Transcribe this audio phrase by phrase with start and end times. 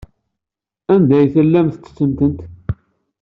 [0.93, 2.39] Anda ay tellam tettettem-tent?